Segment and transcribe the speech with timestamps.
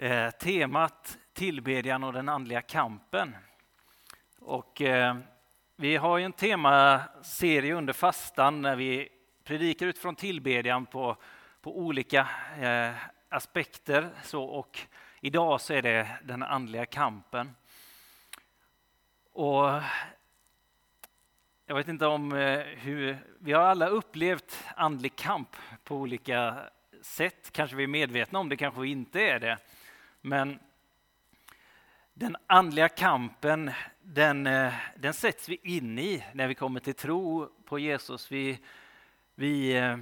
[0.00, 3.36] eh, temat tillbedjan och den andliga kampen.
[4.38, 5.16] Och, eh,
[5.76, 9.08] vi har ju en temaserie under fastan när vi
[9.44, 11.16] predikar utifrån tillbedjan på,
[11.60, 12.28] på olika
[12.60, 12.94] eh,
[13.28, 14.10] aspekter.
[14.22, 14.78] Så, och
[15.20, 17.56] idag så är det den andliga kampen.
[19.32, 19.82] Och
[21.66, 23.18] jag vet inte om eh, hur...
[23.38, 26.56] Vi har alla upplevt andlig kamp på olika
[27.02, 27.50] sätt.
[27.52, 29.58] Kanske vi är medvetna om det, kanske vi inte är det.
[30.20, 30.58] Men
[32.14, 33.70] den andliga kampen,
[34.02, 38.32] den, eh, den sätts vi in i när vi kommer till tro på Jesus.
[38.32, 38.58] Vi,
[39.34, 39.96] vi, eh,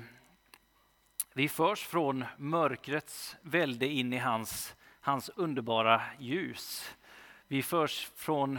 [1.34, 6.94] vi förs från mörkrets välde in i hans, hans underbara ljus.
[7.48, 8.58] Vi förs från,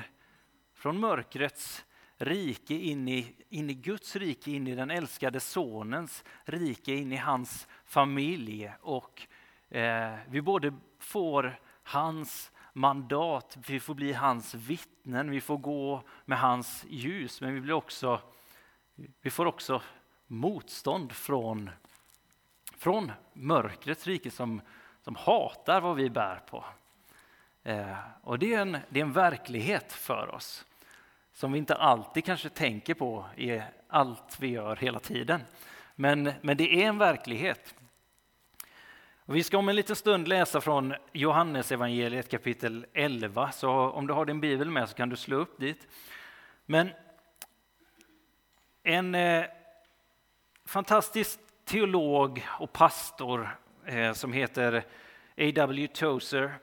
[0.74, 1.86] från mörkrets
[2.18, 7.18] rike in i, in i Guds rike, in i den älskade sonens rike, in i
[7.18, 8.72] hans familj.
[8.82, 9.28] Och
[9.70, 16.40] eh, vi både får hans mandat, vi får bli hans vittnen, vi får gå med
[16.40, 18.22] hans ljus, men vi, blir också,
[19.22, 19.82] vi får också
[20.28, 21.70] motstånd från,
[22.78, 24.62] från mörkrets rike som,
[25.02, 26.66] som hatar vad vi bär på.
[27.64, 30.66] Eh, och det är, en, det är en verklighet för oss
[31.34, 35.42] som vi inte alltid kanske tänker på i allt vi gör hela tiden.
[35.96, 37.76] Men, men det är en verklighet.
[39.30, 44.08] Och vi ska om en liten stund läsa från Johannes evangeliet kapitel 11, så om
[44.08, 45.88] du har din bibel med så kan du slå upp dit.
[46.66, 46.90] Men
[48.84, 49.46] en eh,
[50.66, 54.84] fantastisk teolog och pastor eh, som heter
[55.38, 55.88] A.W.
[55.88, 56.54] Tozer,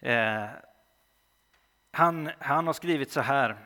[0.00, 0.44] eh,
[1.90, 3.56] han, han har skrivit så här.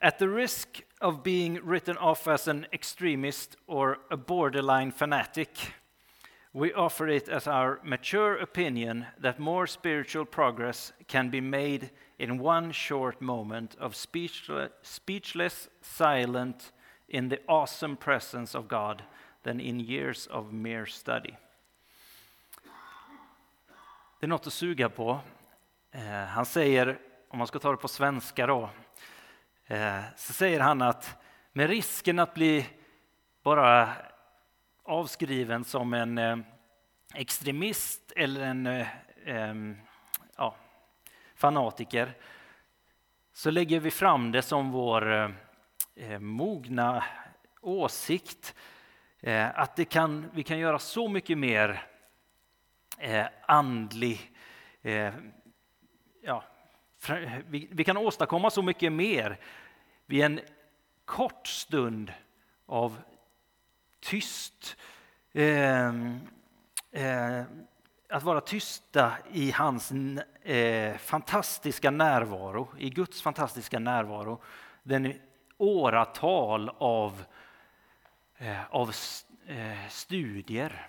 [0.00, 5.72] At the risk of being written off as an extremist or a borderline fanatic,
[6.56, 12.38] we offer it as our mature opinion that more spiritual progress can be made in
[12.38, 16.72] one short moment of speechless, speechless silent
[17.08, 19.02] in the awesome presence of God
[19.42, 21.36] than in years of mere study.
[24.20, 25.20] Det är något att suga på.
[25.92, 28.70] Eh, han säger, om man ska ta det på svenska då,
[29.68, 31.16] Eh, så säger han att
[31.52, 32.66] med risken att bli
[33.42, 33.88] bara
[34.86, 36.38] avskriven som en eh,
[37.14, 39.76] extremist eller en eh,
[40.36, 40.54] ja,
[41.34, 42.14] fanatiker
[43.32, 45.30] så lägger vi fram det som vår eh,
[45.94, 47.04] eh, mogna
[47.60, 48.54] åsikt
[49.20, 51.82] eh, att det kan, vi kan göra så mycket mer
[53.46, 54.32] andlig
[56.22, 56.44] ja,
[57.46, 59.38] vi, vi kan åstadkomma så mycket mer.
[60.06, 60.40] Vid en
[61.04, 62.12] kort stund
[62.66, 62.98] av
[64.06, 64.76] tyst
[65.32, 65.88] eh,
[66.92, 67.42] eh,
[68.08, 69.92] att vara tysta i hans
[70.42, 74.42] eh, fantastiska närvaro, i Guds fantastiska närvaro.
[74.82, 75.12] Den
[75.58, 77.24] åratal av,
[78.38, 78.88] eh, av
[79.46, 80.88] eh, studier.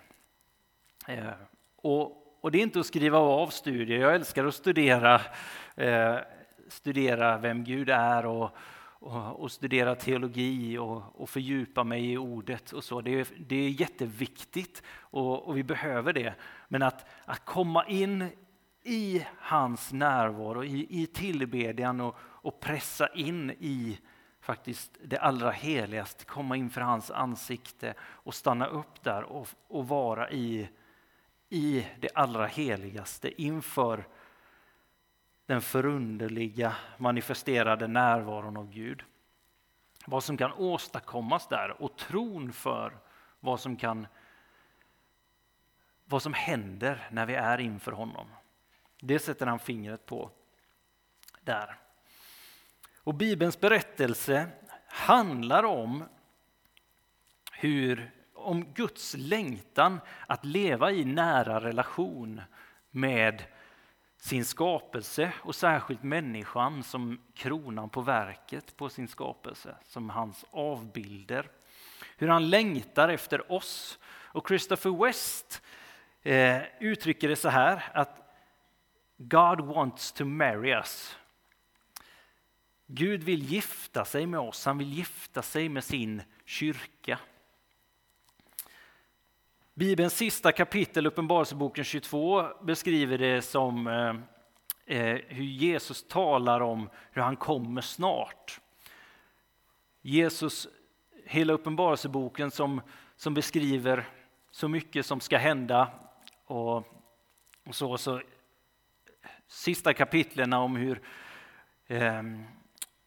[1.06, 1.30] Eh,
[1.76, 3.98] och och det är inte att skriva av studier.
[3.98, 5.20] Jag älskar att studera,
[6.68, 8.50] studera vem Gud är och,
[9.00, 12.72] och, och studera teologi och, och, fördjupa mig i ordet.
[12.72, 13.00] och så.
[13.00, 16.34] Det är, det är jätteviktigt och, och vi behöver det.
[16.68, 18.28] Men att, att komma in
[18.82, 23.98] i hans närvaro, i, i tillbedjan och, och pressa in i
[24.40, 29.88] faktiskt det allra heligaste, komma in för hans ansikte och stanna upp där och, och
[29.88, 30.68] vara i
[31.48, 34.06] i det allra heligaste inför
[35.48, 39.02] den förunderliga manifesterade närvaron av Gud.
[40.06, 42.98] Vad som kan åstadkommas där och tron för
[43.40, 44.06] vad som kan
[46.04, 48.26] vad som händer när vi är inför honom.
[49.00, 50.30] Det sätter han fingret på
[51.40, 51.76] där.
[52.96, 54.48] Och Bibelns berättelse
[54.86, 56.04] handlar om
[57.52, 62.42] hur om Guds längtan att leva i nära relation
[62.90, 63.44] med
[64.18, 71.50] sin skapelse och särskilt människan som kronan på verket på sin skapelse, som hans avbilder.
[72.16, 73.98] Hur han längtar efter oss.
[74.06, 75.62] Och Christopher West
[76.22, 78.34] eh, uttrycker det så här att
[79.16, 81.16] God wants to marry us.
[82.86, 87.18] Gud vill gifta sig med oss, han vill gifta sig med sin kyrka.
[89.78, 94.14] Bibelns sista kapitel, Uppenbarelseboken 22, beskriver det som eh,
[94.98, 98.60] eh, hur Jesus talar om hur han kommer snart.
[100.02, 100.68] Jesus,
[101.24, 102.80] hela Uppenbarelseboken som,
[103.16, 104.08] som beskriver
[104.50, 105.90] så mycket som ska hända
[106.46, 106.88] och
[107.70, 108.22] Så, så,
[109.48, 111.00] sista kapitlen om hur,
[111.86, 112.22] eh,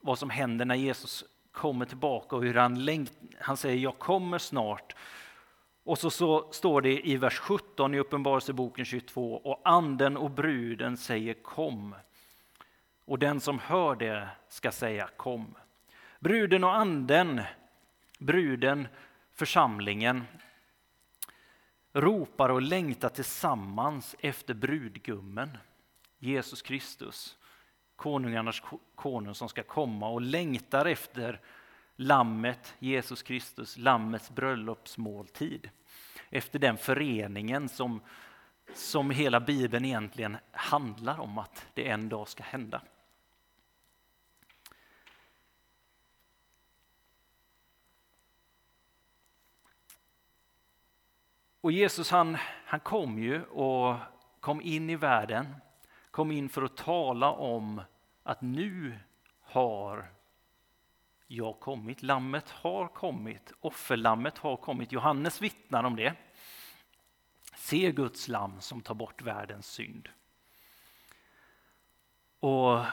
[0.02, 4.38] vad som händer när Jesus kommer tillbaka och hur han, längt, han säger jag kommer
[4.38, 4.96] snart.
[5.84, 10.98] Och så, så står det i vers 17 i Uppenbarelseboken 22 och anden och bruden
[10.98, 11.96] säger kom.
[13.06, 15.56] Och den som hör det ska säga kom.
[16.20, 17.42] Bruden och anden,
[18.20, 18.88] bruden,
[19.32, 20.24] församlingen,
[21.94, 25.58] ropar och längtar tillsammans efter brudgummen,
[26.20, 27.38] Jesus Kristus,
[27.96, 28.62] konungarnas
[28.96, 31.42] konung som ska komma och längtar efter
[32.02, 35.70] lammet, Jesus Kristus, lammets bröllopsmåltid.
[36.30, 38.02] Efter den föreningen som,
[38.74, 42.82] som hela Bibeln egentligen handlar om att det en dag ska hända.
[51.62, 53.96] Och Jesus han, han kom ju och
[54.40, 55.56] kom in i världen,
[56.12, 57.82] kom in för att tala om
[58.24, 59.00] att nu
[59.42, 60.21] har
[61.36, 62.04] jag kommit.
[62.04, 64.92] Lammet har kommit, offerlammet har kommit.
[64.92, 66.14] Johannes vittnar om det.
[67.56, 70.10] Se Guds lamm som tar bort världens synd.
[72.40, 72.86] Och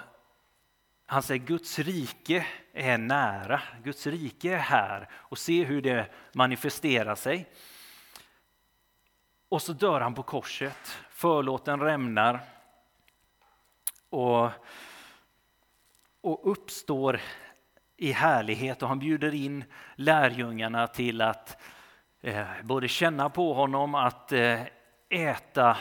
[1.07, 7.15] han säger Guds rike är nära, Guds rike är här och se hur det manifesterar
[7.15, 7.49] sig.
[9.49, 12.41] Och så dör han på korset, förlåten rämnar
[14.09, 14.51] och,
[16.21, 17.21] och uppstår
[18.01, 19.65] i härlighet och han bjuder in
[19.95, 21.63] lärjungarna till att
[22.21, 24.63] eh, både känna på honom, att eh,
[25.09, 25.77] äta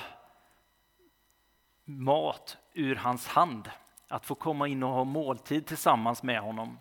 [1.85, 3.69] mat ur hans hand,
[4.07, 6.79] att få komma in och ha måltid tillsammans med honom.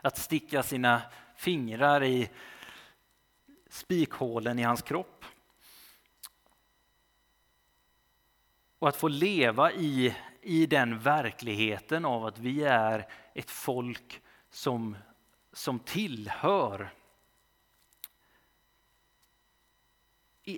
[0.00, 1.02] Att sticka sina
[1.36, 2.30] fingrar i
[3.68, 5.24] spikhålen i hans kropp.
[8.78, 14.96] Och att få leva i, i den verkligheten av att vi är ett folk som,
[15.52, 16.90] som tillhör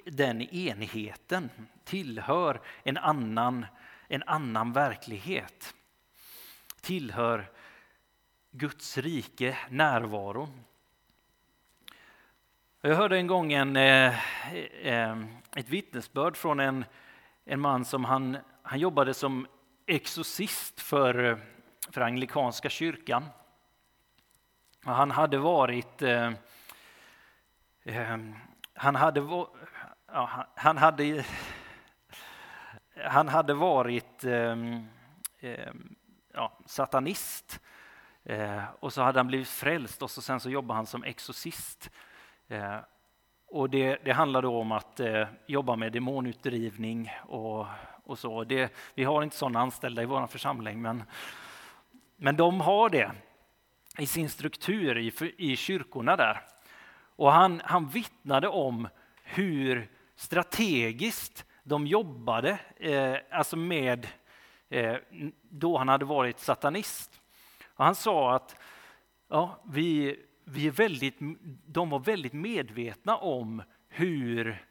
[0.04, 1.50] den enigheten,
[1.84, 3.66] tillhör en annan,
[4.08, 5.74] en annan verklighet.
[6.80, 7.50] Tillhör
[8.50, 10.64] Guds rike, närvaron.
[12.80, 14.14] Jag hörde en gång en, eh,
[14.86, 15.24] eh,
[15.56, 16.84] ett vittnesbörd från en
[17.44, 19.46] en man som han, han jobbade som
[19.86, 21.36] exorcist för, eh,
[21.90, 23.24] för anglikanska kyrkan.
[24.84, 26.32] Han hade varit eh,
[27.84, 28.18] eh,
[28.74, 29.20] han hade,
[30.06, 31.24] ja, han hade,
[33.06, 34.56] han hade varit eh,
[35.40, 35.72] eh,
[36.32, 37.60] ja, satanist
[38.24, 41.90] eh, och så hade han blivit frälst och så sen så jobbade han som exorcist.
[42.48, 42.76] Eh,
[43.46, 47.66] och det, det handlar då om att eh, jobba med demonutdrivning och,
[48.12, 48.44] och så.
[48.44, 51.02] Det, vi har inte sådana anställda i vår församling, men,
[52.16, 53.12] men de har det
[53.98, 56.40] i sin struktur i, i kyrkorna där.
[57.16, 58.88] Och han, han vittnade om
[59.22, 64.08] hur strategiskt de jobbade eh, alltså med
[64.68, 64.96] eh,
[65.42, 67.20] då han hade varit satanist.
[67.66, 68.56] Och han sa att
[69.28, 71.16] ja, vi, vi är väldigt,
[71.66, 74.64] de var väldigt medvetna om hur,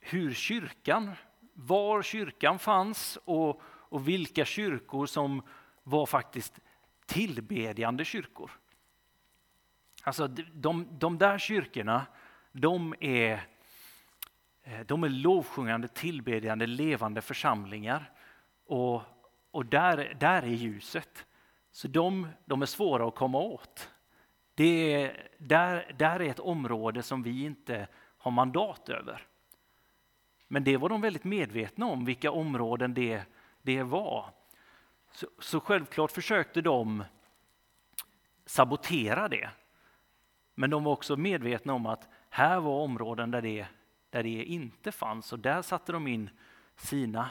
[0.00, 1.12] hur kyrkan,
[1.56, 5.42] var kyrkan fanns och, och vilka kyrkor som
[5.82, 6.60] var faktiskt
[7.06, 8.50] tillbedjande kyrkor.
[10.02, 12.06] Alltså de, de där kyrkorna,
[12.52, 13.46] de är,
[14.62, 18.12] eh, de är lovsjungande, tillbedjande, levande församlingar.
[18.66, 19.02] Och,
[19.50, 21.26] och där, där är ljuset.
[21.72, 23.90] Så de, de är svåra att komma åt.
[24.54, 29.26] Det är, där, där är ett område som vi inte har mandat över.
[30.48, 33.22] Men det var de väldigt medvetna om, vilka områden det,
[33.62, 34.30] det var.
[35.12, 37.04] Så, så självklart försökte de
[38.46, 39.50] sabotera det.
[40.54, 43.66] Men de var också medvetna om att här var områden där det,
[44.10, 46.30] där det inte fanns och där satte de in
[46.76, 47.30] sina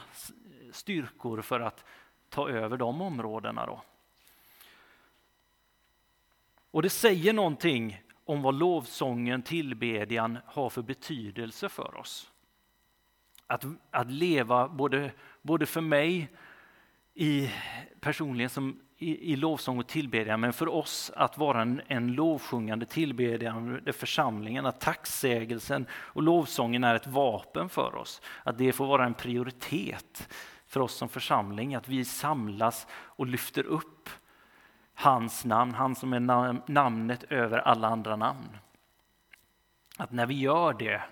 [0.72, 1.84] styrkor för att
[2.28, 3.66] ta över de områdena.
[3.66, 3.82] Då.
[6.70, 12.32] Och det säger någonting om vad lovsången, tillbedjan har för betydelse för oss.
[13.46, 15.12] Att, att leva både,
[15.42, 16.28] både för mig
[17.14, 17.50] i,
[18.00, 22.86] personligen som i, i lovsång och tillbedjan, men för oss att vara en, en lovsjungande
[22.86, 28.22] tillbedjande församlingen, att tacksägelsen och lovsången är ett vapen för oss.
[28.42, 30.28] Att det får vara en prioritet
[30.66, 34.10] för oss som församling, att vi samlas och lyfter upp
[34.94, 38.56] hans namn, han som är namnet över alla andra namn.
[39.96, 41.02] Att när vi gör det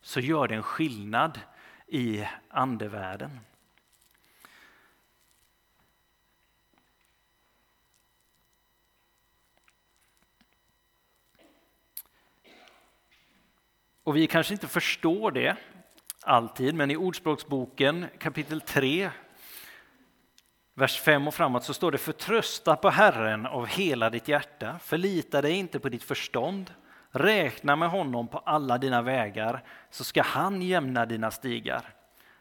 [0.00, 1.40] så gör det en skillnad
[1.88, 3.40] i andevärlden.
[14.02, 15.56] Och vi kanske inte förstår det
[16.22, 19.10] alltid, men i Ordspråksboken kapitel 3,
[20.74, 25.42] vers 5 och framåt så står det förtrösta på Herren av hela ditt hjärta, förlita
[25.42, 26.72] dig inte på ditt förstånd,
[27.10, 31.82] räkna med honom på alla dina vägar så ska han jämna dina stigar.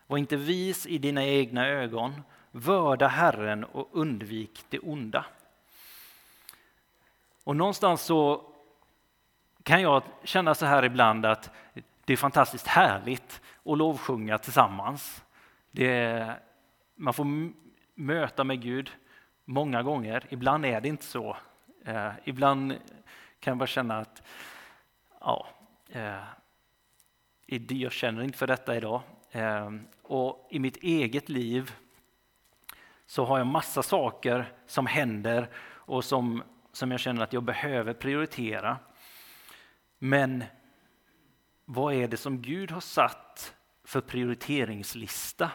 [0.07, 2.21] Var inte vis i dina egna ögon,
[2.51, 5.25] vörda Herren och undvik det onda.
[7.43, 8.41] Och någonstans så
[9.63, 11.51] kan jag känna så här ibland att
[12.05, 15.23] det är fantastiskt härligt att lovsjunga tillsammans.
[15.73, 16.39] Är,
[16.95, 17.51] man får
[17.95, 18.91] möta med Gud
[19.45, 20.23] många gånger.
[20.29, 21.37] Ibland är det inte så.
[21.85, 22.71] Eh, ibland
[23.39, 24.23] kan jag bara känna att
[25.27, 25.47] ja,
[25.89, 26.23] eh,
[27.67, 29.01] jag känner inte för detta idag.
[29.31, 31.71] Eh, och i mitt eget liv
[33.05, 37.93] så har jag massa saker som händer och som, som jag känner att jag behöver
[37.93, 38.77] prioritera.
[39.99, 40.43] Men
[41.65, 45.51] vad är det som Gud har satt för prioriteringslista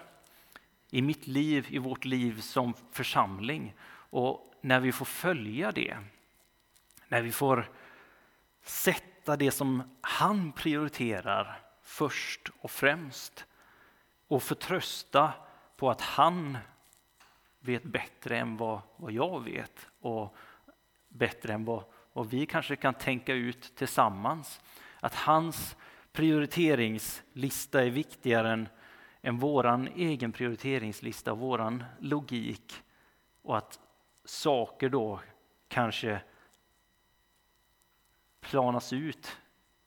[0.91, 3.75] i mitt liv, i vårt liv som församling?
[3.91, 5.97] Och när vi får följa det,
[7.09, 7.71] när vi får
[8.63, 13.47] sätta det som han prioriterar först och främst
[14.29, 15.33] och förtrösta
[15.77, 16.59] på att han
[17.61, 20.37] vet bättre än vad, vad jag vet och
[21.09, 24.61] bättre än vad, vad vi kanske kan tänka ut tillsammans.
[25.01, 25.77] Att hans
[26.13, 28.69] prioriteringslista är viktigare än,
[29.23, 32.83] än våran egen prioriteringslista, våran logik
[33.43, 33.79] och att
[34.25, 35.21] saker då
[35.69, 36.21] kanske
[38.43, 39.37] planas ut,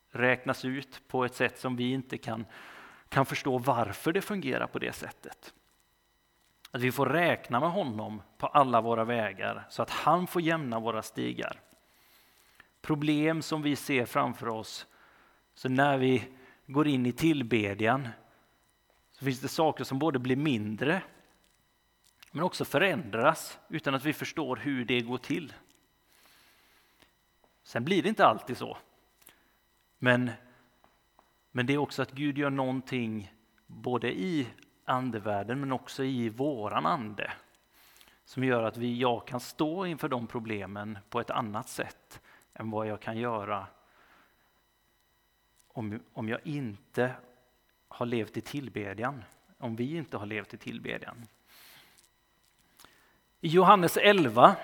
[0.10, 2.46] räknas ut på ett sätt som vi inte kan,
[3.10, 5.54] kan förstå varför det fungerar på det sättet.
[6.72, 10.80] Att vi får räkna med honom på alla våra vägar så att han får jämna
[10.80, 11.62] våra stigar
[12.86, 14.88] problem som vi ser framför oss.
[15.54, 16.24] Så när vi
[16.68, 18.08] går in i tillbedjan
[19.12, 21.02] så finns det saker som både blir mindre
[22.32, 25.54] men också förändras utan att vi förstår hur det går till.
[27.66, 28.78] Sen blir det inte alltid så.
[29.98, 30.32] Men,
[31.52, 33.34] men det är också att Gud gör någonting
[33.68, 34.48] både i
[34.84, 37.32] andevärlden men också i våran ande
[38.26, 42.22] som gör att vi, jag kan stå inför de problemen på ett annat sätt
[42.54, 43.68] än vad jag kan göra
[45.68, 47.12] om, om jag inte
[47.88, 49.24] har levt i tillbedjan,
[49.58, 51.28] om vi inte har levt i tillbedjan.
[53.42, 54.56] I Johannes 11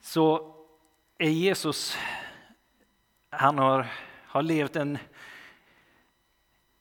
[0.00, 0.53] så
[1.32, 1.96] Jesus,
[3.30, 3.86] han har,
[4.26, 4.98] har levt en,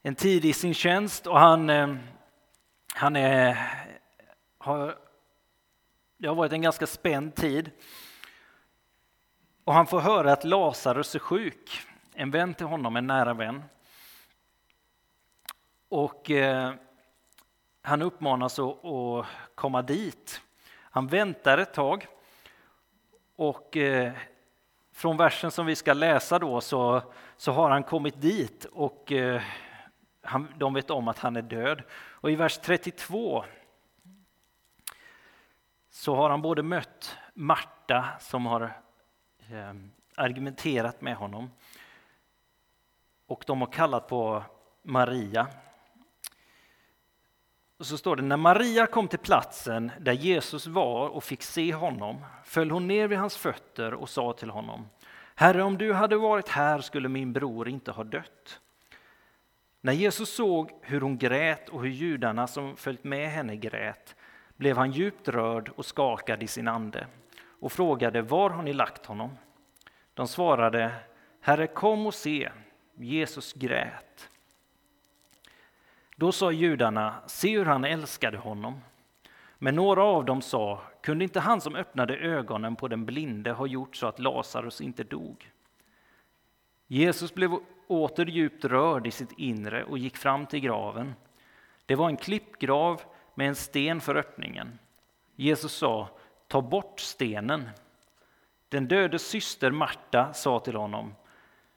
[0.01, 1.95] en tid i sin tjänst och han, eh,
[2.93, 3.57] han är,
[4.57, 4.97] har,
[6.17, 7.71] det har varit en ganska spänd tid.
[9.63, 11.81] Och han får höra att Lazarus är sjuk,
[12.13, 13.63] en vän till honom, en nära vän.
[15.89, 16.73] Och eh,
[17.81, 20.41] han uppmanas att, att, komma dit.
[20.75, 22.07] Han väntar ett tag.
[23.35, 24.13] Och eh,
[24.93, 27.01] från versen som vi ska läsa då så,
[27.37, 29.41] så har han kommit dit och eh,
[30.21, 31.83] han, de vet om att han är död.
[31.93, 33.45] Och i vers 32
[35.89, 38.83] så har han både mött Marta som har
[39.51, 39.73] Eh,
[40.15, 41.51] argumenterat med honom.
[43.27, 44.43] Och de har kallat på
[44.81, 45.47] Maria.
[47.83, 51.73] Och så står det, när Maria kom till platsen där Jesus var och fick se
[51.73, 54.89] honom föll hon ner vid hans fötter och sa till honom,
[55.35, 58.59] Herre, om du hade varit här skulle min bror inte ha dött.
[59.81, 64.15] När Jesus såg hur hon grät och hur judarna som följt med henne grät
[64.57, 67.07] blev han djupt rörd och skakad i sin ande
[67.59, 69.37] och frågade var har ni lagt honom?
[70.13, 70.91] De svarade
[71.41, 72.49] Herre, kom och se.
[72.95, 74.29] Jesus grät.
[76.15, 78.81] Då sa judarna, se hur han älskade honom.
[79.57, 83.67] Men några av dem sa, kunde inte han som öppnade ögonen på den blinde ha
[83.67, 85.51] gjort så att Lazarus inte dog?
[86.87, 91.13] Jesus blev åter djupt rörd i sitt inre och gick fram till graven.
[91.85, 93.01] Det var en klippgrav
[93.35, 94.79] med en sten för öppningen.
[95.35, 96.09] Jesus sa,
[96.47, 97.69] ta bort stenen.
[98.69, 101.15] Den dödes syster Marta sa till honom,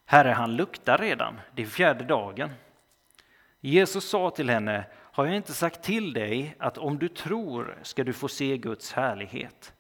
[0.05, 2.51] Herre, han luktar redan, det är fjärde dagen.
[3.67, 8.05] Jesus sa till henne, har jag inte sagt till dig att om du tror ska
[8.05, 9.73] du få se Guds härlighet?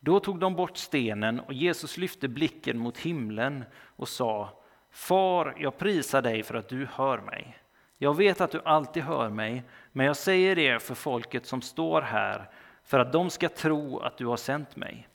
[0.00, 5.78] Då tog de bort stenen och Jesus lyfte blicken mot himlen och sa, Far, jag
[5.78, 7.58] prisar dig för att du hör mig.
[7.98, 12.02] Jag vet att du alltid hör mig, men jag säger det för folket som står
[12.02, 12.50] här,
[12.84, 15.08] för att de ska tro att du har sänt mig.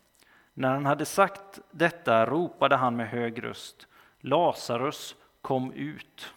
[0.54, 3.88] När han hade sagt detta ropade han med hög röst,
[4.20, 6.34] Lazarus, kom ut.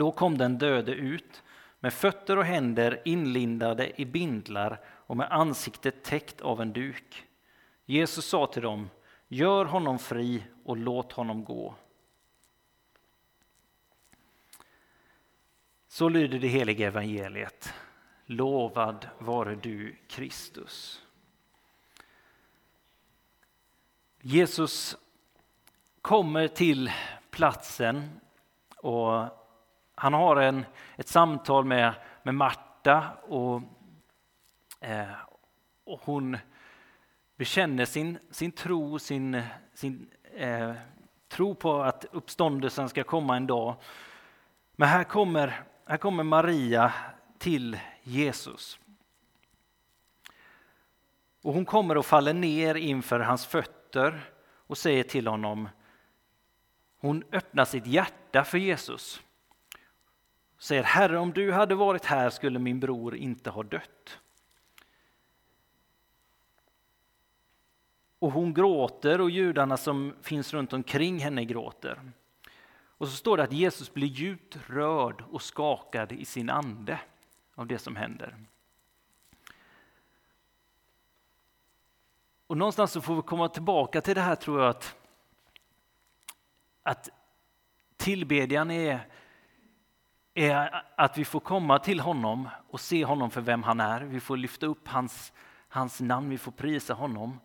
[0.00, 1.42] Då kom den döde ut,
[1.80, 7.26] med fötter och händer inlindade i bindlar och med ansiktet täckt av en duk.
[7.84, 8.90] Jesus sa till dem,
[9.28, 11.74] gör honom fri och låt honom gå.
[15.88, 17.74] Så lyder det heliga evangeliet.
[18.26, 21.02] Lovad vare du Kristus.
[24.20, 24.96] Jesus
[26.02, 26.90] kommer till
[27.30, 28.20] platsen
[28.76, 29.39] och
[30.00, 30.64] han har en,
[30.96, 33.62] ett samtal med, med Marta och,
[34.80, 35.12] eh,
[35.84, 36.38] och hon
[37.36, 39.42] bekänner sin, sin tro, sin,
[39.74, 40.72] sin eh,
[41.28, 43.76] tro på att uppståndelsen ska komma en dag.
[44.72, 46.92] Men här kommer, här kommer Maria
[47.38, 48.78] till Jesus.
[51.42, 54.20] Och hon kommer och faller ner inför hans fötter
[54.66, 55.68] och säger till honom,
[57.00, 59.22] hon öppnar sitt hjärta för Jesus.
[60.60, 64.18] Säger, Herre om du hade varit här skulle min bror inte ha dött.
[68.18, 72.12] Och hon gråter och judarna som finns runt omkring henne gråter.
[72.72, 77.00] Och så står det att Jesus blir djupt rörd och skakad i sin ande
[77.54, 78.36] av det som händer.
[82.46, 84.96] Och någonstans så får vi komma tillbaka till det här tror jag att,
[86.82, 87.08] att
[87.96, 89.06] tillbedjan är,
[90.40, 94.00] är att vi får komma till honom och se honom för vem han är.
[94.00, 95.32] Vi får lyfta upp hans,
[95.68, 97.40] hans namn, vi får prisa honom.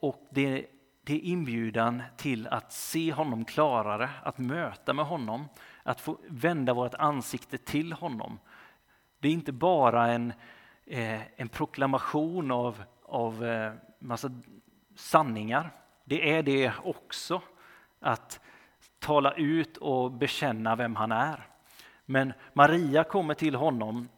[0.00, 0.66] Och det,
[1.04, 5.48] det är inbjudan till att se honom klarare, att möta med honom,
[5.82, 8.38] att få vända vårt ansikte till honom.
[9.20, 10.32] Det är inte bara en,
[10.86, 14.30] eh, en proklamation av, av eh, massa
[14.96, 15.70] sanningar.
[16.04, 17.42] Det är det också,
[18.00, 18.40] att
[18.98, 21.47] tala ut och bekänna vem han är.
[22.10, 24.08] Men Maria kommer till honom,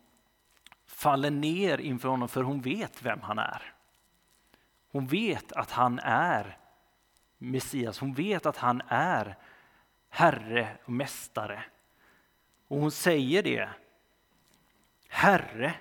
[0.87, 3.75] faller ner inför honom för hon vet vem han är.
[4.93, 6.59] Hon vet att han är
[7.39, 9.37] Messias, hon vet att han är
[10.09, 11.63] Herre och Mästare.
[12.69, 13.69] Och hon säger det.
[15.09, 15.75] Herre,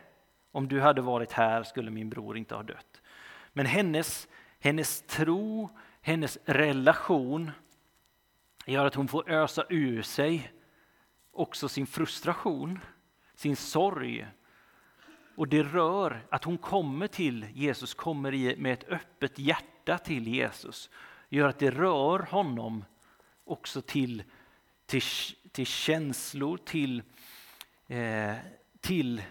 [0.51, 3.01] om du hade varit här skulle min bror inte ha dött.
[3.53, 4.27] Men hennes,
[4.59, 7.51] hennes tro, hennes relation
[8.65, 10.51] gör att hon får ösa ur sig
[11.31, 12.79] också sin frustration,
[13.35, 14.27] sin sorg,
[15.35, 20.89] och det rör att hon kommer till Jesus, kommer med ett öppet hjärta till Jesus.
[21.29, 22.85] Gör att det rör honom
[23.43, 24.23] också till,
[24.85, 25.01] till,
[25.51, 27.03] till känslor, till,
[27.87, 28.35] eh,
[28.79, 29.21] till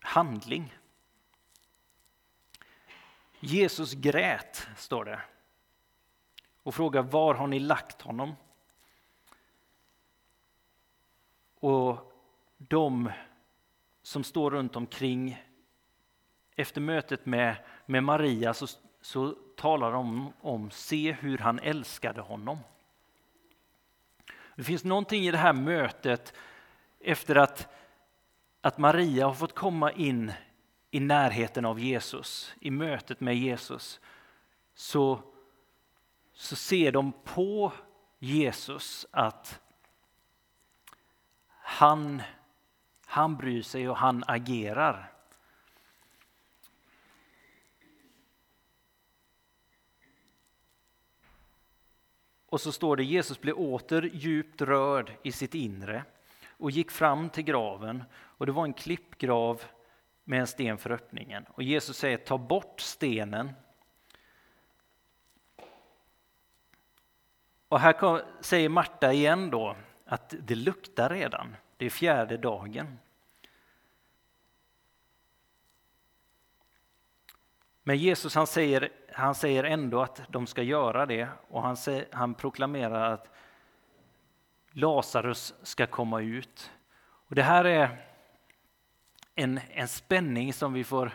[0.00, 0.74] handling.
[3.40, 5.20] Jesus grät, står det,
[6.62, 8.34] och frågar var har ni lagt honom?
[11.64, 12.12] Och
[12.58, 13.10] de
[14.02, 15.42] som står runt omkring.
[16.56, 18.66] Efter mötet med, med Maria så,
[19.00, 22.58] så talar de om, se hur han älskade honom.
[24.56, 26.34] Det finns någonting i det här mötet
[27.00, 27.68] efter att,
[28.60, 30.32] att Maria har fått komma in
[30.90, 34.00] i närheten av Jesus, i mötet med Jesus,
[34.74, 35.20] så,
[36.32, 37.72] så ser de på
[38.18, 39.60] Jesus att
[41.74, 42.22] han
[43.06, 45.12] han bryr sig och han agerar.
[52.46, 56.04] Och så står det Jesus blev åter djupt rörd i sitt inre
[56.48, 59.62] och gick fram till graven och det var en klippgrav
[60.24, 61.44] med en sten för öppningen.
[61.48, 63.52] Och Jesus säger ta bort stenen.
[67.68, 71.56] Och här säger Marta igen då att det luktar redan.
[71.76, 72.98] Det är fjärde dagen.
[77.82, 82.06] Men Jesus han säger, han säger ändå att de ska göra det och han, säger,
[82.12, 83.28] han proklamerar att
[84.70, 86.70] Lazarus ska komma ut.
[87.04, 88.06] Och det här är
[89.34, 91.12] en, en spänning som vi får,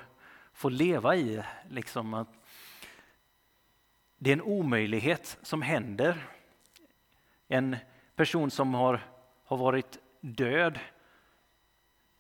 [0.53, 1.43] får leva i.
[1.69, 2.27] Liksom att
[4.17, 6.27] det är en omöjlighet som händer.
[7.47, 7.77] En
[8.15, 9.01] person som har,
[9.45, 10.79] har varit död.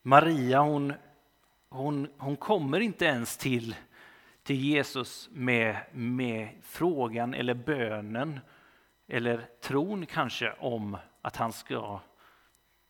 [0.01, 0.93] Maria hon,
[1.69, 3.75] hon, hon kommer inte ens till
[4.49, 8.39] till Jesus med, med frågan eller bönen
[9.07, 11.99] eller tron kanske om att han ska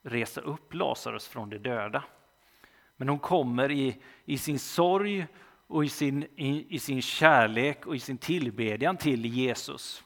[0.02, 2.04] resa upp Lazarus från de döda.
[2.95, 5.28] Men hon kommer i, i sin sorg
[5.67, 10.04] och i sin, i, i sin kärlek och i sin tillbedjan till Jesus.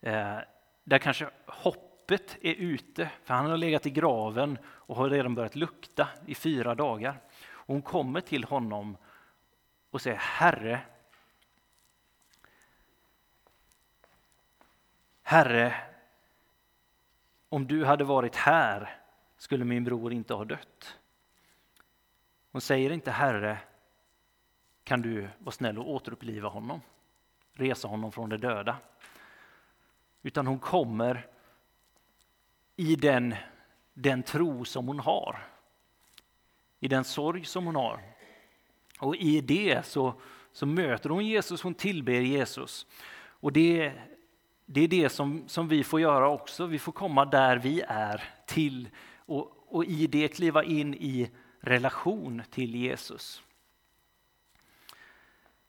[0.00, 0.38] Eh,
[0.84, 1.30] där kanske
[2.06, 6.34] hoppet är ute, för han har legat i graven och har redan börjat lukta i
[6.34, 7.20] fyra dagar.
[7.48, 8.96] Och hon kommer till honom
[9.90, 10.80] och säger Herre,
[15.22, 15.74] Herre,
[17.48, 19.00] om du hade varit här
[19.36, 20.98] skulle min bror inte ha dött.
[22.52, 23.58] Hon säger inte Herre,
[24.84, 26.80] kan du vara snäll och återuppliva honom,
[27.52, 28.76] resa honom från de döda.
[30.22, 31.35] Utan hon kommer
[32.76, 33.34] i den,
[33.94, 35.46] den tro som hon har,
[36.80, 38.00] i den sorg som hon har.
[38.98, 40.20] Och i det så,
[40.52, 42.86] så möter hon Jesus, hon tillber Jesus.
[43.18, 43.92] Och det,
[44.66, 46.66] det är det som, som vi får göra också.
[46.66, 52.42] Vi får komma där vi är till och, och i det kliva in i relation
[52.50, 53.42] till Jesus.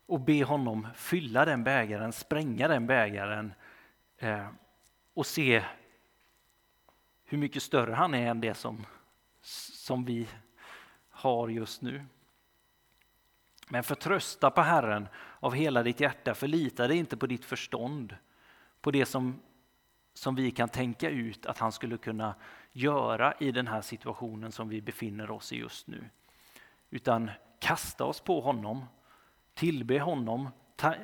[0.05, 3.53] Och be honom fylla den bägaren, spränga den bägaren
[4.17, 4.47] eh,
[5.13, 5.63] och se
[7.29, 8.85] hur mycket större han är än det som,
[9.41, 10.27] som vi
[11.09, 12.05] har just nu.
[13.67, 15.07] Men förtrösta på Herren
[15.39, 18.15] av hela ditt hjärta, förlita dig inte på ditt förstånd,
[18.81, 19.39] på det som,
[20.13, 22.35] som vi kan tänka ut att han skulle kunna
[22.71, 26.09] göra i den här situationen som vi befinner oss i just nu.
[26.89, 28.85] Utan kasta oss på honom,
[29.53, 30.95] tillbe honom, ta,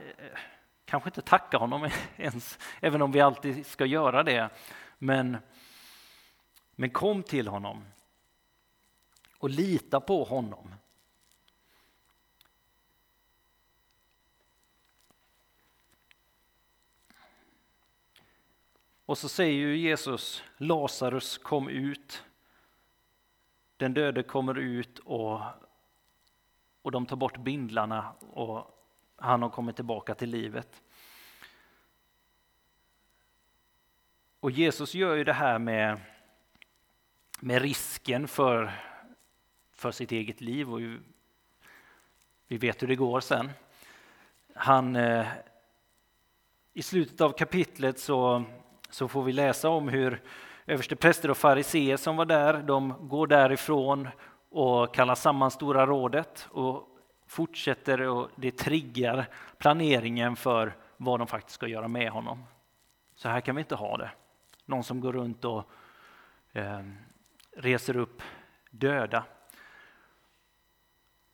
[0.86, 4.50] kanske inte tacka honom ens, även om vi alltid ska göra det.
[4.98, 5.38] Men,
[6.76, 7.86] men kom till honom
[9.38, 10.74] och lita på honom.
[19.06, 22.24] Och så säger ju Jesus, Lazarus kom ut.
[23.78, 25.42] Den döde kommer ut och,
[26.82, 28.74] och de tar bort bindlarna och
[29.16, 30.82] han har kommit tillbaka till livet.
[34.40, 36.00] Och Jesus gör ju det här med,
[37.44, 38.72] med risken för,
[39.72, 40.74] för sitt eget liv.
[40.74, 40.80] Och
[42.48, 43.50] vi vet hur det går sen.
[44.56, 45.28] Han, eh,
[46.74, 48.44] I slutet av kapitlet så
[48.90, 50.22] så får vi läsa om hur
[50.66, 54.10] överstepräster och fariseer som var där, de går därifrån
[54.50, 56.88] och kallar samman Stora rådet och
[57.28, 59.28] fortsätter och det triggar
[59.58, 62.44] planeringen för vad de faktiskt ska göra med honom.
[63.16, 64.12] Så här kan vi inte ha det.
[64.66, 65.64] Någon som går runt och
[66.54, 66.82] eh,
[67.56, 68.22] reser upp
[68.70, 69.26] döda.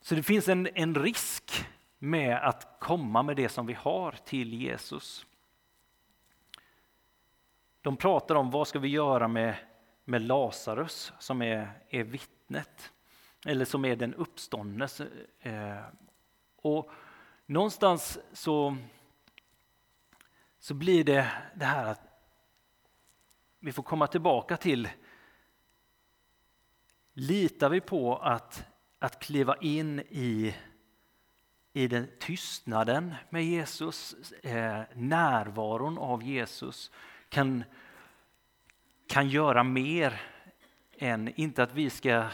[0.02, 1.66] Så det finns en, en risk
[1.98, 5.26] med att komma med det som vi har till Jesus.
[7.82, 9.56] De pratar om vad ska vi göra med,
[10.06, 12.92] med Lazarus som är, är vittnet,
[13.46, 14.88] eller som är den uppståndne.
[15.40, 15.82] Eh,
[16.56, 16.92] och
[17.46, 18.78] någonstans så,
[20.60, 22.02] så blir det det här att
[23.60, 24.90] vi får komma tillbaka till
[27.14, 28.66] Litar vi på att,
[29.00, 30.56] att kliva in i,
[31.74, 36.92] i den tystnaden med Jesus, eh, närvaron av Jesus,
[37.30, 37.64] kan,
[39.08, 40.22] kan göra mer
[40.98, 42.26] än, inte att vi ska eh,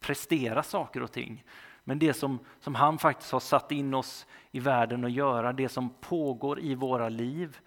[0.00, 1.44] prestera saker och ting,
[1.88, 5.68] men det som, som han faktiskt har satt in oss i världen att göra, det
[5.68, 7.58] som pågår i våra liv.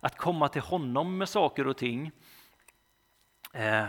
[0.00, 2.10] Att komma till honom med saker och ting.
[3.52, 3.86] Eh,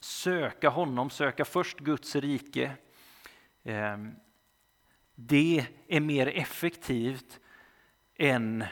[0.00, 2.72] söka honom, söka först Guds rike.
[3.62, 4.14] Ehm,
[5.14, 7.40] det är mer effektivt
[8.16, 8.64] än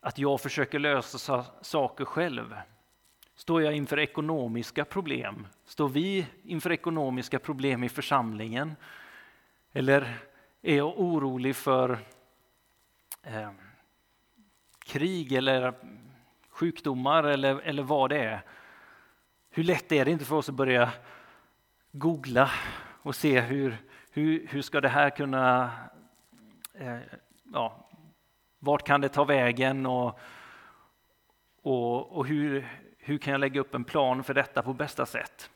[0.00, 2.54] att jag försöker lösa saker själv.
[3.34, 5.46] Står jag inför ekonomiska problem?
[5.64, 8.76] Står vi inför ekonomiska problem i församlingen?
[9.72, 10.14] Eller
[10.62, 11.98] är jag orolig för
[13.22, 13.50] eh,
[14.78, 15.74] krig eller
[16.50, 18.42] sjukdomar eller, eller vad det är?
[19.50, 20.92] Hur lätt är det inte för oss att börja
[21.92, 22.50] googla
[23.02, 23.76] och se hur,
[24.10, 25.72] hur, hur ska det här kunna
[26.74, 26.98] eh,
[27.52, 27.88] ja,
[28.58, 30.18] vart kan det ta vägen och,
[31.62, 35.50] och, och hur, hur kan jag lägga upp en plan för detta på bästa sätt?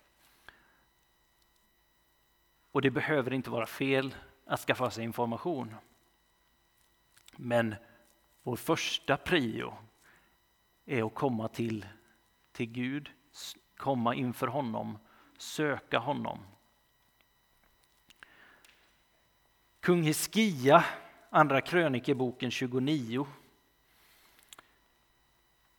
[2.73, 4.15] Och det behöver inte vara fel
[4.47, 5.75] att skaffa sig information.
[7.37, 7.75] Men
[8.43, 9.75] vår första prio
[10.85, 11.87] är att komma till,
[12.53, 13.11] till Gud,
[13.83, 14.99] komma inför honom,
[15.39, 16.39] söka honom.
[19.81, 20.85] Kung Hiskia
[21.35, 23.27] Andra krönikeboken 29.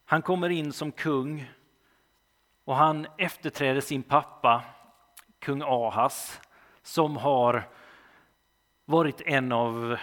[0.06, 1.52] Han kommer in som kung
[2.64, 4.64] och han efterträder sin pappa,
[5.40, 6.42] kung Ahas,
[6.82, 7.70] som har
[8.86, 9.98] varit en av,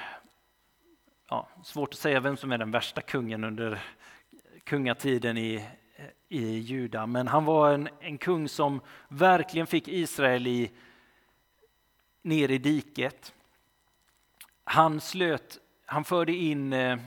[1.28, 3.82] ja, svårt att säga vem som är den värsta kungen under
[4.64, 5.68] kungatiden i,
[6.00, 10.70] Eh, i Juda, men han var en, en kung som verkligen fick Israel i,
[12.22, 13.34] ner i diket.
[14.64, 16.98] Han, slöt, han förde in eh,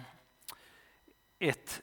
[1.39, 1.81] ett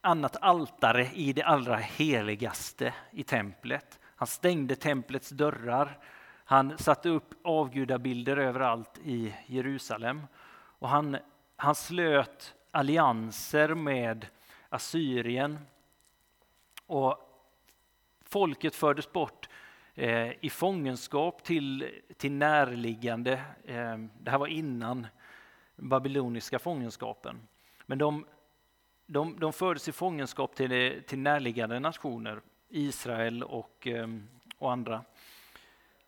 [0.00, 3.98] annat altare i det allra heligaste i templet.
[4.16, 5.98] Han stängde templets dörrar.
[6.44, 10.26] Han satte upp avgudabilder överallt i Jerusalem.
[10.78, 11.16] Och han,
[11.56, 14.26] han slöt allianser med
[14.68, 15.58] Assyrien.
[16.88, 17.16] Och
[18.24, 19.48] folket fördes bort
[19.94, 23.32] eh, i fångenskap till, till närliggande,
[23.64, 25.06] eh, det här var innan
[25.76, 27.48] babyloniska fångenskapen.
[27.86, 28.26] Men de,
[29.06, 34.08] de, de fördes i fångenskap till, till närliggande nationer, Israel och, eh,
[34.58, 35.04] och andra.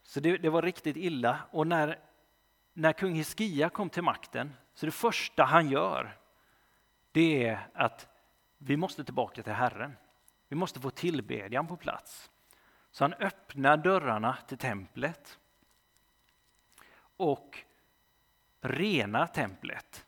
[0.02, 1.38] Så det, det, var riktigt illa.
[1.50, 1.98] Och när,
[2.72, 6.16] när kung Hiskia kom till makten, så det första han gör,
[7.12, 8.08] det är att
[8.58, 9.96] vi måste tillbaka till Herren.
[10.50, 12.30] Vi måste få tillbedjan på plats.
[12.90, 15.38] Så han öppnar dörrarna till templet
[17.16, 17.58] och
[18.60, 20.06] renar templet.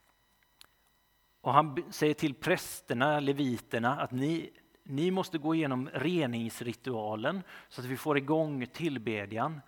[1.41, 4.51] Och han säger till prästerna, leviterna, att ni,
[4.83, 9.61] ni måste gå igenom reningsritualen så att vi får igång tillbedjan.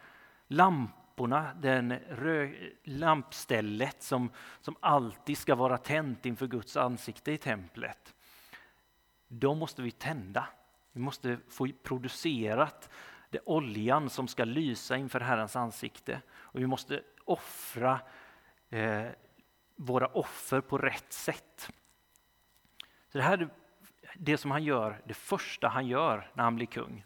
[0.49, 2.53] Lamporna, den rö,
[2.85, 8.15] lampstället som, som alltid ska vara tänt inför Guds ansikte i templet.
[9.29, 10.49] De måste vi tända.
[10.95, 12.91] Vi måste få producerat
[13.31, 16.23] det oljan som ska lysa inför Herrens ansikte.
[16.33, 18.01] Och vi måste offra
[18.71, 19.07] eh,
[19.77, 21.71] våra offer på rätt sätt.
[23.09, 23.49] Så det här är
[24.17, 27.05] det som han gör, det första han gör när han blir kung.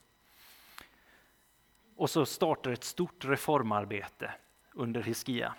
[1.97, 4.35] Och så startar ett stort reformarbete
[4.73, 5.55] under Hiskia.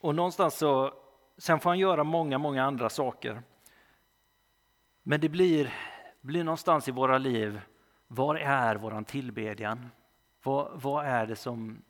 [0.00, 0.94] Och någonstans så,
[1.36, 3.42] sen får han göra många, många andra saker.
[5.02, 5.74] Men det blir,
[6.20, 7.60] blir någonstans i våra liv,
[8.06, 9.90] var är våran tillbedjan?
[10.42, 11.82] Vad, vad är det som...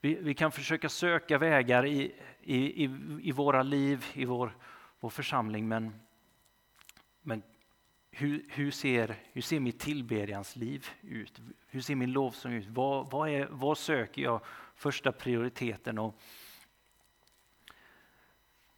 [0.00, 2.90] Vi, vi kan försöka söka vägar i, i, i,
[3.22, 4.56] i våra liv, i vår,
[5.00, 6.00] vår församling, men,
[7.22, 7.42] men
[8.10, 11.40] hur, hur, ser, hur ser mitt tillbedjans liv ut?
[11.66, 12.66] Hur ser min lovsång ut?
[12.68, 14.40] Vad, vad, är, vad söker jag
[14.74, 15.98] första prioriteten?
[15.98, 16.20] Och,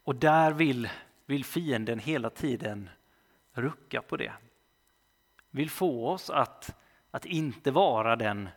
[0.05, 0.88] och där vill,
[1.26, 2.90] vill fienden hela tiden
[3.53, 4.33] rucka på det.
[5.51, 6.77] Vill få oss att,
[7.11, 8.49] att inte vara den,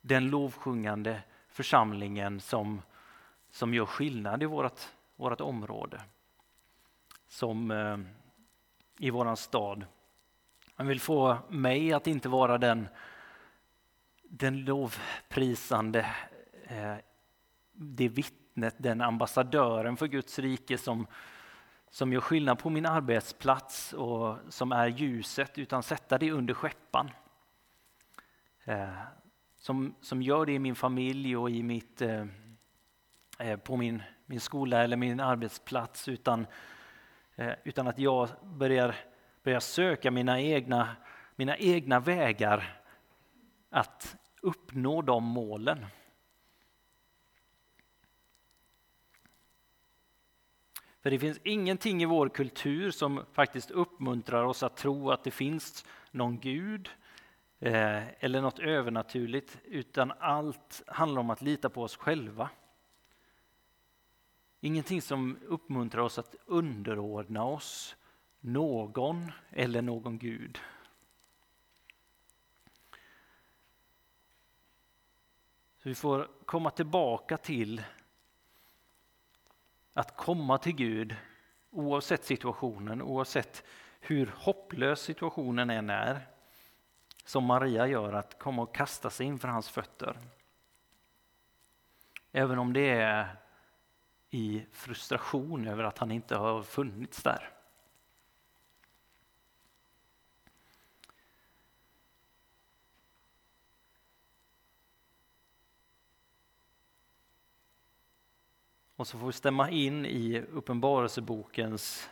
[0.00, 2.82] den lovsjungande församlingen som,
[3.50, 4.80] som gör skillnad i vårt,
[5.16, 6.00] vårt område.
[7.28, 7.98] Som eh,
[8.98, 9.84] i våran stad.
[10.74, 12.88] Han vill få mig att inte vara den,
[14.22, 16.06] den lovprisande,
[16.64, 16.94] eh,
[17.72, 21.06] det vittnet, den ambassadören för Guds rike som,
[21.92, 27.10] som gör skillnad på min arbetsplats och som är ljuset, utan sätta det under skeppan.
[28.64, 28.88] Eh,
[29.58, 32.26] som, som gör det i min familj och i mitt, eh,
[33.38, 36.46] eh på min, min skola eller min arbetsplats, utan,
[37.36, 38.94] eh, utan att jag börjar,
[39.42, 40.96] börjar söka mina egna,
[41.36, 42.80] mina egna vägar
[43.70, 45.86] att uppnå de målen.
[51.02, 55.30] För det finns ingenting i vår kultur som faktiskt uppmuntrar oss att tro att det
[55.30, 56.90] finns någon Gud
[57.60, 62.50] eh, eller något övernaturligt, utan allt handlar om att lita på oss själva.
[64.60, 67.96] Ingenting som uppmuntrar oss att underordna oss
[68.40, 70.58] någon eller någon Gud.
[75.78, 77.82] Så vi får komma tillbaka till
[79.92, 81.16] att komma till Gud
[81.70, 83.64] oavsett situationen, oavsett
[84.00, 86.26] hur hopplös situationen än är.
[87.24, 90.18] Som Maria gör, att komma och kasta sig inför hans fötter.
[92.32, 93.36] Även om det är
[94.30, 97.51] i frustration över att han inte har funnits där.
[109.02, 112.10] Och så får vi stämma in i Uppenbarelsebokens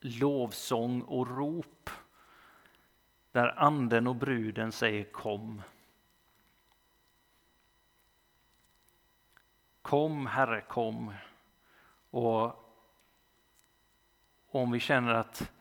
[0.00, 1.90] lovsång och rop.
[3.32, 5.62] Där anden och bruden säger kom.
[9.82, 11.14] Kom Herre, kom.
[12.10, 12.74] Och
[14.50, 15.52] om vi känner att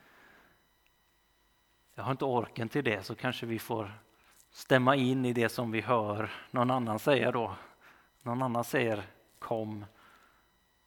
[1.96, 3.92] jag har inte orken till det så kanske vi får
[4.52, 7.56] stämma in i det som vi hör någon annan säga då.
[8.22, 9.86] Någon annan säger kom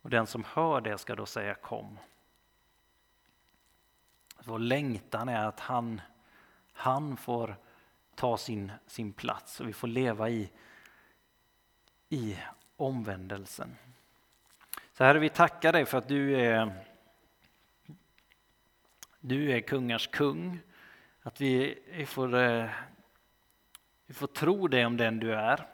[0.02, 1.98] och den som hör det ska då säga kom.
[4.44, 6.00] Vår längtan är att han,
[6.72, 7.56] han får
[8.14, 10.50] ta sin, sin plats och vi får leva i,
[12.08, 12.38] i
[12.76, 13.76] omvändelsen.
[14.92, 16.72] Så Herre, vi tackar dig för att du är,
[19.20, 20.60] du är kungars kung.
[21.22, 22.70] Att vi, vi, får, eh,
[24.06, 25.66] vi får tro dig om den du är.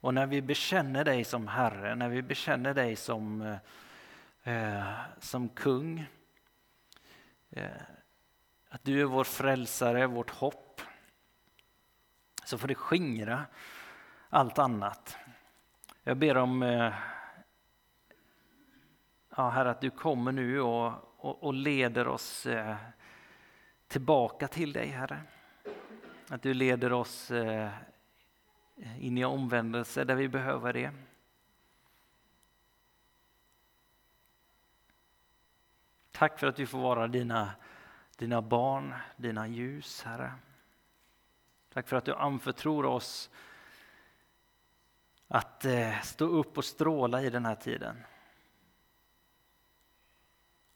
[0.00, 3.42] Och när vi bekänner dig som Herre, när vi bekänner dig som,
[4.44, 6.06] eh, eh, som kung,
[7.50, 7.70] eh,
[8.68, 10.80] att du är vår frälsare, vårt hopp,
[12.44, 13.46] så får det skingra
[14.28, 15.16] allt annat.
[16.02, 16.94] Jag ber om eh,
[19.36, 22.76] ja, Herre, att du kommer nu och, och, och leder oss eh,
[23.88, 25.20] tillbaka till dig, Herre.
[26.28, 27.70] Att du leder oss eh,
[28.80, 30.92] Eh, in i omvändelse där vi behöver det.
[36.10, 37.54] Tack för att vi får vara dina,
[38.16, 40.32] dina barn, dina ljus, Herre.
[41.72, 43.30] Tack för att du anförtror oss
[45.28, 48.04] att eh, stå upp och stråla i den här tiden.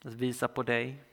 [0.05, 1.05] Att visa på dig.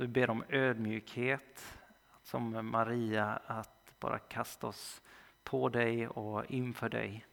[0.00, 1.78] Vi ber om ödmjukhet,
[2.22, 5.02] som Maria, att bara kasta oss
[5.44, 7.26] på dig och inför dig.